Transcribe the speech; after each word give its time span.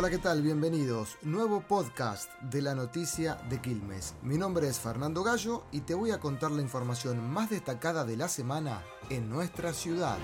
Hola, 0.00 0.08
¿qué 0.08 0.16
tal? 0.16 0.40
Bienvenidos. 0.40 1.18
Nuevo 1.20 1.60
podcast 1.60 2.32
de 2.40 2.62
la 2.62 2.74
noticia 2.74 3.34
de 3.50 3.60
Quilmes. 3.60 4.14
Mi 4.22 4.38
nombre 4.38 4.66
es 4.66 4.80
Fernando 4.80 5.22
Gallo 5.22 5.64
y 5.72 5.82
te 5.82 5.92
voy 5.92 6.10
a 6.10 6.18
contar 6.18 6.52
la 6.52 6.62
información 6.62 7.30
más 7.30 7.50
destacada 7.50 8.06
de 8.06 8.16
la 8.16 8.28
semana 8.28 8.82
en 9.10 9.28
nuestra 9.28 9.74
ciudad. 9.74 10.16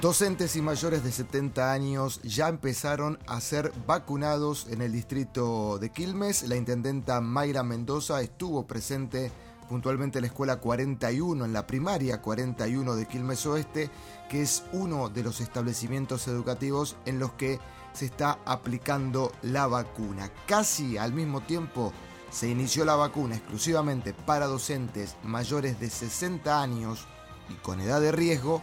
Docentes 0.00 0.56
y 0.56 0.62
mayores 0.62 1.04
de 1.04 1.12
70 1.12 1.70
años 1.70 2.20
ya 2.24 2.48
empezaron 2.48 3.20
a 3.28 3.40
ser 3.40 3.70
vacunados 3.86 4.66
en 4.68 4.82
el 4.82 4.90
distrito 4.90 5.78
de 5.78 5.90
Quilmes. 5.90 6.48
La 6.48 6.56
intendenta 6.56 7.20
Mayra 7.20 7.62
Mendoza 7.62 8.20
estuvo 8.20 8.66
presente 8.66 9.30
puntualmente 9.68 10.18
en 10.18 10.22
la 10.22 10.28
escuela 10.28 10.56
41, 10.56 11.44
en 11.44 11.52
la 11.52 11.68
primaria 11.68 12.20
41 12.20 12.96
de 12.96 13.06
Quilmes 13.06 13.46
Oeste, 13.46 13.90
que 14.28 14.42
es 14.42 14.64
uno 14.72 15.08
de 15.08 15.22
los 15.22 15.40
establecimientos 15.40 16.26
educativos 16.26 16.96
en 17.06 17.20
los 17.20 17.32
que 17.34 17.60
se 17.94 18.04
está 18.04 18.38
aplicando 18.44 19.32
la 19.42 19.66
vacuna. 19.66 20.30
Casi 20.46 20.98
al 20.98 21.12
mismo 21.12 21.40
tiempo 21.40 21.92
se 22.30 22.48
inició 22.48 22.84
la 22.84 22.96
vacuna 22.96 23.36
exclusivamente 23.36 24.12
para 24.12 24.46
docentes 24.46 25.16
mayores 25.22 25.80
de 25.80 25.88
60 25.88 26.60
años 26.60 27.06
y 27.48 27.54
con 27.54 27.80
edad 27.80 28.00
de 28.00 28.12
riesgo 28.12 28.60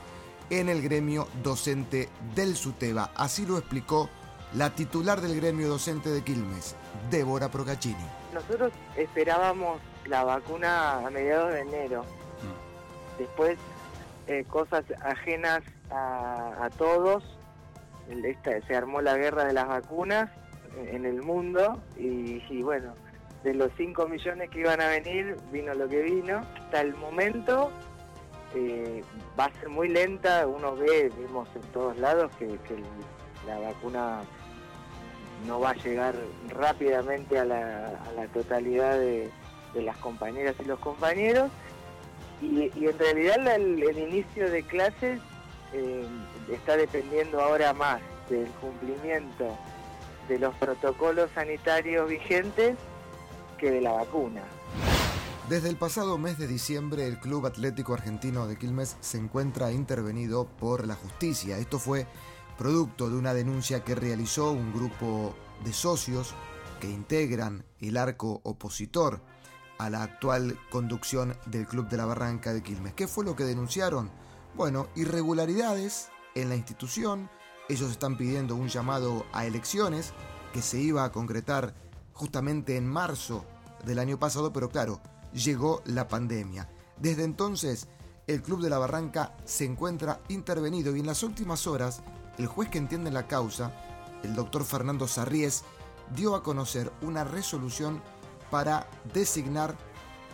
en 0.49 0.69
el 0.69 0.81
gremio 0.81 1.27
docente 1.41 2.09
del 2.35 2.55
SUTEBA. 2.55 3.11
Así 3.15 3.45
lo 3.45 3.57
explicó 3.57 4.09
la 4.53 4.69
titular 4.71 5.21
del 5.21 5.35
gremio 5.35 5.69
docente 5.69 6.09
de 6.09 6.21
Quilmes, 6.23 6.75
Débora 7.09 7.49
Procaccini. 7.49 8.05
Nosotros 8.33 8.73
esperábamos 8.97 9.79
la 10.05 10.25
vacuna 10.25 11.05
a 11.05 11.09
mediados 11.09 11.53
de 11.53 11.61
enero. 11.61 12.03
Mm. 12.03 13.17
Después, 13.19 13.57
eh, 14.27 14.43
cosas 14.49 14.83
ajenas 15.03 15.63
a, 15.89 16.69
todos, 16.77 17.23
se 18.67 18.75
armó 18.75 19.01
la 19.01 19.17
guerra 19.17 19.45
de 19.45 19.53
las 19.53 19.67
vacunas 19.67 20.29
en 20.87 21.05
el 21.05 21.21
mundo 21.21 21.81
y, 21.97 22.61
bueno, 22.61 22.93
de 23.43 23.53
los 23.53 23.71
5 23.77 24.07
millones 24.07 24.49
que 24.49 24.59
iban 24.59 24.81
a 24.81 24.87
venir, 24.87 25.37
vino 25.51 25.73
lo 25.73 25.87
que 25.87 26.01
vino. 26.01 26.41
Hasta 26.55 26.81
el 26.81 26.95
momento 26.95 27.71
eh, 28.55 29.03
va 29.39 29.45
a 29.45 29.53
ser 29.59 29.69
muy 29.69 29.89
lenta, 29.89 30.47
uno 30.47 30.75
ve, 30.75 31.11
vemos 31.17 31.49
en 31.55 31.61
todos 31.73 31.97
lados 31.97 32.31
que, 32.37 32.47
la 33.47 33.57
vacuna 33.57 34.21
no 35.47 35.59
va 35.59 35.71
a 35.71 35.73
llegar 35.73 36.13
rápidamente 36.49 37.39
a 37.39 37.45
la 37.45 38.27
totalidad 38.31 38.99
de, 38.99 39.31
de 39.73 39.81
las 39.81 39.97
compañeras 39.97 40.55
y 40.59 40.65
los 40.65 40.79
compañeros. 40.79 41.51
Y, 42.41 42.71
en 42.85 42.97
realidad 42.97 43.55
el, 43.55 43.97
inicio 43.97 44.49
de 44.49 44.63
clases 44.63 45.21
eh, 45.73 46.05
está 46.51 46.77
dependiendo 46.77 47.41
ahora 47.41 47.73
más 47.73 48.01
del 48.29 48.47
cumplimiento 48.61 49.57
de 50.27 50.39
los 50.39 50.53
protocolos 50.55 51.29
sanitarios 51.33 52.09
vigentes 52.09 52.77
que 53.57 53.71
de 53.71 53.81
la 53.81 53.91
vacuna. 53.91 54.43
Desde 55.49 55.69
el 55.69 55.75
pasado 55.75 56.17
mes 56.17 56.37
de 56.37 56.47
diciembre, 56.47 57.05
el 57.07 57.19
Club 57.19 57.45
Atlético 57.45 57.93
Argentino 57.93 58.47
de 58.47 58.57
Quilmes 58.57 58.95
se 59.01 59.17
encuentra 59.17 59.71
intervenido 59.71 60.45
por 60.45 60.87
la 60.87 60.95
justicia. 60.95 61.57
Esto 61.57 61.77
fue 61.77 62.07
producto 62.57 63.09
de 63.09 63.17
una 63.17 63.33
denuncia 63.33 63.83
que 63.83 63.95
realizó 63.95 64.51
un 64.51 64.71
grupo 64.71 65.35
de 65.65 65.73
socios 65.73 66.33
que 66.79 66.89
integran 66.89 67.65
el 67.81 67.97
arco 67.97 68.39
opositor 68.43 69.21
a 69.77 69.89
la 69.89 70.03
actual 70.03 70.57
conducción 70.69 71.35
del 71.47 71.67
Club 71.67 71.89
de 71.89 71.97
la 71.97 72.05
Barranca 72.05 72.53
de 72.53 72.63
Quilmes. 72.63 72.93
¿Qué 72.93 73.07
fue 73.07 73.25
lo 73.25 73.35
que 73.35 73.43
denunciaron? 73.43 74.09
Bueno, 74.53 74.89
irregularidades 74.95 76.09
en 76.35 76.49
la 76.49 76.55
institución. 76.55 77.29
Ellos 77.69 77.89
están 77.89 78.17
pidiendo 78.17 78.55
un 78.55 78.67
llamado 78.67 79.25
a 79.31 79.45
elecciones 79.45 80.13
que 80.51 80.61
se 80.61 80.79
iba 80.79 81.05
a 81.05 81.11
concretar 81.13 81.73
justamente 82.11 82.75
en 82.75 82.85
marzo 82.85 83.45
del 83.85 83.99
año 83.99 84.19
pasado, 84.19 84.51
pero 84.51 84.69
claro, 84.69 84.99
llegó 85.33 85.81
la 85.85 86.09
pandemia. 86.09 86.69
Desde 86.97 87.23
entonces, 87.23 87.87
el 88.27 88.43
Club 88.43 88.61
de 88.61 88.69
la 88.69 88.77
Barranca 88.77 89.37
se 89.45 89.63
encuentra 89.63 90.19
intervenido 90.27 90.95
y 90.95 90.99
en 90.99 91.07
las 91.07 91.23
últimas 91.23 91.65
horas, 91.65 92.01
el 92.37 92.47
juez 92.47 92.69
que 92.69 92.77
entiende 92.77 93.09
la 93.09 93.27
causa, 93.27 93.71
el 94.21 94.35
doctor 94.35 94.65
Fernando 94.65 95.07
Sarries, 95.07 95.63
dio 96.13 96.35
a 96.35 96.43
conocer 96.43 96.91
una 97.01 97.23
resolución 97.23 98.01
para 98.49 98.89
designar 99.13 99.77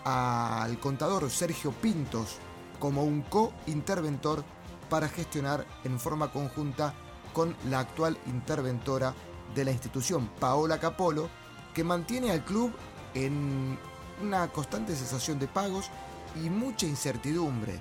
al 0.03 0.79
contador 0.79 1.29
Sergio 1.29 1.71
Pintos 1.71 2.39
como 2.79 3.03
un 3.03 3.21
co-interventor 3.21 4.43
para 4.89 5.09
gestionar 5.09 5.65
en 5.83 5.99
forma 5.99 6.31
conjunta 6.31 6.93
con 7.33 7.55
la 7.69 7.79
actual 7.79 8.17
interventora 8.27 9.13
de 9.53 9.65
la 9.65 9.71
institución, 9.71 10.29
Paola 10.39 10.79
Capolo, 10.79 11.29
que 11.73 11.83
mantiene 11.83 12.31
al 12.31 12.43
club 12.43 12.71
en 13.13 13.77
una 14.21 14.47
constante 14.47 14.95
cesación 14.95 15.39
de 15.39 15.47
pagos 15.47 15.89
y 16.35 16.49
mucha 16.49 16.85
incertidumbre, 16.85 17.79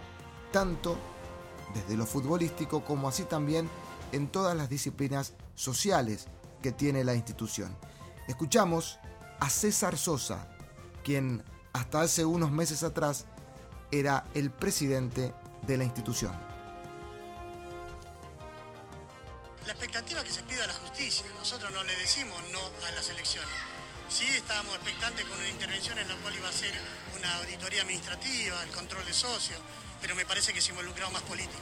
tanto 0.52 0.96
desde 1.74 1.96
lo 1.96 2.06
futbolístico 2.06 2.84
como 2.84 3.08
así 3.08 3.24
también 3.24 3.68
en 4.12 4.28
todas 4.28 4.56
las 4.56 4.68
disciplinas 4.68 5.34
sociales 5.54 6.26
que 6.62 6.72
tiene 6.72 7.04
la 7.04 7.14
institución. 7.14 7.76
Escuchamos 8.28 8.98
a 9.40 9.50
César 9.50 9.96
Sosa, 9.96 10.48
quien 11.04 11.42
hasta 11.72 12.00
hace 12.00 12.24
unos 12.24 12.50
meses 12.50 12.82
atrás 12.82 13.26
era 13.90 14.24
el 14.34 14.50
presidente 14.50 15.32
de 15.62 15.76
la 15.76 15.84
institución. 15.84 16.32
La 19.66 19.72
expectativa 19.72 20.22
que 20.22 20.30
se 20.30 20.42
pida 20.44 20.66
la 20.66 20.74
justicia, 20.74 21.26
nosotros 21.38 21.72
no 21.72 21.82
le 21.84 21.96
decimos 21.96 22.40
no 22.52 22.60
a 22.86 22.90
las 22.92 23.08
elecciones. 23.10 23.50
Sí 24.08 24.24
estábamos 24.36 24.76
expectantes 24.76 25.24
con 25.24 25.38
una 25.38 25.48
intervención 25.48 25.98
en 25.98 26.08
la 26.08 26.14
cual 26.16 26.36
iba 26.36 26.48
a 26.48 26.52
ser 26.52 26.72
una 27.18 27.34
auditoría 27.38 27.82
administrativa, 27.82 28.62
el 28.62 28.70
control 28.70 29.04
de 29.04 29.12
socios, 29.12 29.58
pero 30.00 30.14
me 30.14 30.24
parece 30.24 30.52
que 30.52 30.60
se 30.60 30.70
involucrado 30.70 31.10
más 31.10 31.22
político. 31.22 31.58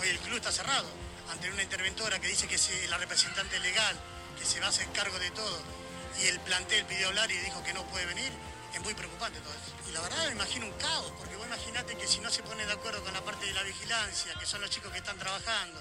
Hoy 0.00 0.08
el 0.08 0.18
club 0.20 0.36
está 0.36 0.50
cerrado 0.50 0.88
ante 1.30 1.50
una 1.50 1.62
interventora 1.62 2.18
que 2.18 2.28
dice 2.28 2.48
que 2.48 2.54
es 2.54 2.88
la 2.88 2.96
representante 2.96 3.60
legal, 3.60 4.00
que 4.38 4.46
se 4.46 4.60
va 4.60 4.66
a 4.66 4.70
hacer 4.70 4.88
cargo 4.92 5.18
de 5.18 5.30
todo 5.32 5.82
y 6.20 6.26
el 6.26 6.40
plantel 6.40 6.84
pidió 6.84 7.08
hablar 7.08 7.30
y 7.30 7.36
dijo 7.38 7.62
que 7.64 7.72
no 7.72 7.84
puede 7.86 8.06
venir, 8.06 8.30
es 8.72 8.80
muy 8.82 8.94
preocupante 8.94 9.40
todo 9.40 9.52
eso. 9.52 9.88
Y 9.88 9.92
la 9.92 10.00
verdad 10.00 10.26
me 10.26 10.32
imagino 10.32 10.66
un 10.66 10.72
caos, 10.72 11.12
porque 11.18 11.36
vos 11.36 11.46
imaginate 11.46 11.96
que 11.96 12.06
si 12.06 12.20
no 12.20 12.30
se 12.30 12.42
pone 12.42 12.64
de 12.64 12.72
acuerdo 12.72 13.02
con 13.02 13.12
la 13.12 13.20
parte 13.22 13.46
de 13.46 13.52
la 13.52 13.62
vigilancia, 13.62 14.34
que 14.38 14.46
son 14.46 14.60
los 14.60 14.70
chicos 14.70 14.90
que 14.92 14.98
están 14.98 15.18
trabajando, 15.18 15.80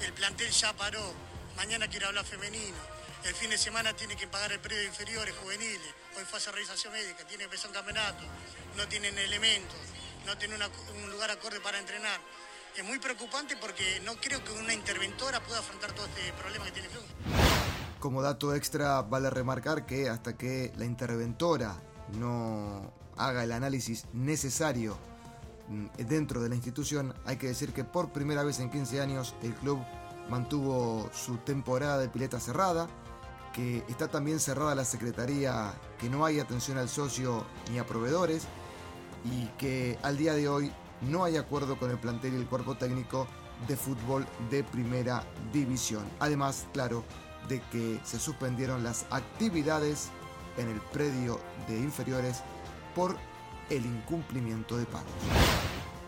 el 0.00 0.12
plantel 0.12 0.50
ya 0.50 0.72
paró, 0.72 1.14
mañana 1.56 1.88
quiere 1.88 2.06
hablar 2.06 2.24
femenino, 2.24 2.76
el 3.24 3.34
fin 3.34 3.50
de 3.50 3.58
semana 3.58 3.94
tiene 3.94 4.16
que 4.16 4.26
pagar 4.26 4.50
el 4.52 4.58
predio 4.58 4.80
de 4.80 4.88
inferiores, 4.88 5.34
juveniles, 5.36 5.94
hoy 6.16 6.24
fue 6.24 6.38
a 6.38 6.42
hacer 6.42 6.54
revisación 6.54 6.92
médica, 6.92 7.24
tiene 7.24 7.38
que 7.38 7.44
empezar 7.44 7.68
un 7.68 7.74
campeonato, 7.74 8.24
no 8.76 8.88
tienen 8.88 9.16
elementos, 9.16 9.78
no 10.26 10.36
tienen 10.36 10.60
un 10.60 11.10
lugar 11.10 11.30
acorde 11.30 11.60
para 11.60 11.78
entrenar. 11.78 12.20
Es 12.76 12.84
muy 12.84 12.98
preocupante 12.98 13.56
porque 13.56 14.00
no 14.04 14.16
creo 14.16 14.42
que 14.42 14.50
una 14.52 14.72
interventora 14.72 15.40
pueda 15.40 15.60
afrontar 15.60 15.92
todo 15.92 16.06
este 16.06 16.32
problema 16.32 16.64
que 16.64 16.72
tiene 16.72 16.88
el. 16.88 18.00
Como 18.00 18.22
dato 18.22 18.54
extra, 18.54 19.02
vale 19.02 19.30
remarcar 19.30 19.86
que 19.86 20.08
hasta 20.08 20.36
que 20.36 20.72
la 20.76 20.84
interventora 20.84 21.80
no 22.18 22.92
haga 23.16 23.44
el 23.44 23.52
análisis 23.52 24.06
necesario 24.12 24.96
mm, 25.68 26.04
dentro 26.08 26.40
de 26.40 26.48
la 26.48 26.54
institución, 26.54 27.14
hay 27.24 27.36
que 27.36 27.48
decir 27.48 27.72
que 27.72 27.84
por 27.84 28.10
primera 28.10 28.42
vez 28.42 28.60
en 28.60 28.70
15 28.70 29.00
años 29.00 29.34
el 29.42 29.54
club 29.54 29.78
mantuvo 30.28 31.10
su 31.12 31.38
temporada 31.38 31.98
de 31.98 32.08
pileta 32.08 32.40
cerrada, 32.40 32.88
que 33.52 33.84
está 33.88 34.08
también 34.08 34.40
cerrada 34.40 34.74
la 34.74 34.84
secretaría, 34.84 35.74
que 35.98 36.08
no 36.08 36.24
hay 36.24 36.40
atención 36.40 36.78
al 36.78 36.88
socio 36.88 37.44
ni 37.70 37.78
a 37.78 37.86
proveedores 37.86 38.46
y 39.24 39.46
que 39.58 39.98
al 40.02 40.16
día 40.16 40.34
de 40.34 40.48
hoy 40.48 40.72
no 41.02 41.24
hay 41.24 41.36
acuerdo 41.36 41.78
con 41.78 41.90
el 41.90 41.98
plantel 41.98 42.34
y 42.34 42.36
el 42.36 42.46
cuerpo 42.46 42.76
técnico 42.76 43.26
de 43.68 43.76
fútbol 43.76 44.26
de 44.50 44.64
primera 44.64 45.24
división. 45.52 46.04
Además, 46.18 46.66
claro, 46.72 47.04
de 47.48 47.60
que 47.70 48.00
se 48.04 48.18
suspendieron 48.18 48.82
las 48.82 49.06
actividades 49.10 50.10
en 50.56 50.68
el 50.68 50.80
predio 50.80 51.40
de 51.68 51.78
inferiores 51.78 52.42
por 52.94 53.16
el 53.70 53.84
incumplimiento 53.86 54.76
de 54.76 54.84
pagos. 54.86 55.10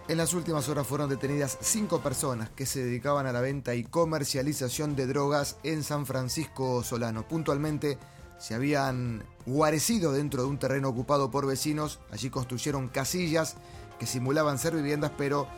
En 0.06 0.19
las 0.19 0.35
últimas 0.35 0.69
horas 0.69 0.87
fueron 0.87 1.08
detenidas 1.08 1.56
cinco 1.62 2.00
personas 2.00 2.50
que 2.50 2.67
se 2.67 2.85
dedicaban 2.85 3.26
a 3.26 3.32
la 3.32 3.41
venta 3.41 3.75
y 3.75 3.85
comercialización 3.85 4.96
de 4.96 5.06
drogas 5.06 5.56
en 5.62 5.82
San 5.82 6.05
Francisco 6.05 6.82
Solano. 6.82 7.26
Puntualmente 7.26 7.99
se 8.38 8.55
habían 8.55 9.25
guarecido 9.46 10.12
dentro 10.12 10.43
de 10.43 10.49
un 10.49 10.58
terreno 10.58 10.90
ocupado 10.90 11.31
por 11.31 11.47
vecinos. 11.47 12.00
Allí 12.12 12.29
construyeron 12.29 12.88
casillas 12.88 13.56
que 13.99 14.05
simulaban 14.05 14.58
ser 14.58 14.75
viviendas, 14.75 15.12
pero 15.17 15.49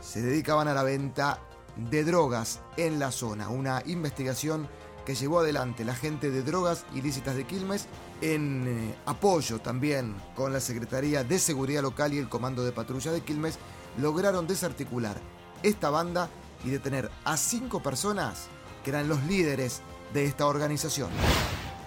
se 0.00 0.22
dedicaban 0.22 0.66
a 0.68 0.72
la 0.72 0.82
venta 0.82 1.38
de 1.76 2.02
drogas 2.02 2.60
en 2.78 2.98
la 2.98 3.12
zona. 3.12 3.50
Una 3.50 3.82
investigación 3.84 4.66
que 5.04 5.14
llevó 5.14 5.40
adelante 5.40 5.84
la 5.84 5.94
gente 5.94 6.30
de 6.30 6.42
drogas 6.42 6.84
ilícitas 6.94 7.36
de 7.36 7.44
Quilmes 7.44 7.86
en 8.20 8.66
eh, 8.66 8.94
apoyo 9.06 9.58
también 9.58 10.14
con 10.34 10.52
la 10.52 10.60
Secretaría 10.60 11.24
de 11.24 11.38
Seguridad 11.38 11.82
Local 11.82 12.12
y 12.12 12.18
el 12.18 12.28
Comando 12.28 12.64
de 12.64 12.72
Patrulla 12.72 13.12
de 13.12 13.22
Quilmes, 13.22 13.58
lograron 13.98 14.46
desarticular 14.46 15.16
esta 15.62 15.90
banda 15.90 16.28
y 16.64 16.70
detener 16.70 17.10
a 17.24 17.36
cinco 17.36 17.82
personas 17.82 18.48
que 18.84 18.90
eran 18.90 19.08
los 19.08 19.22
líderes 19.24 19.80
de 20.12 20.24
esta 20.24 20.46
organización. 20.46 21.10